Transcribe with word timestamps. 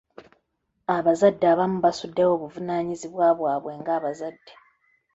Abazadde 0.95 1.45
abamu 1.53 1.77
basuddewo 1.85 2.31
obuvunaanyizibwa 2.37 3.27
bwabwe 3.37 3.71
nga 3.79 3.95
bazadde. 4.03 4.53